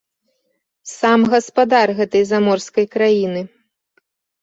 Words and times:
Сам 0.93 1.27
гаспадар 1.35 1.87
гэтай 2.01 2.27
заморскай 2.33 2.85
краіны. 2.99 3.41